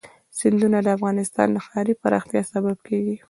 [0.37, 3.15] سیندونه د افغانستان د ښاري پراختیا سبب کېږي.